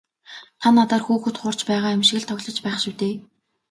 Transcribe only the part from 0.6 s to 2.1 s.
Та надаар хүүхэд хуурч байгаа юм